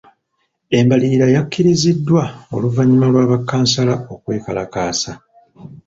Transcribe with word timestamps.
Embalirira 0.77 1.27
yakkiriziddwa 1.35 2.21
oluvannyuma 2.55 3.07
lwa 3.13 3.23
ba 3.29 3.37
Kkansala 3.41 3.93
okwekalakaasa. 4.13 5.11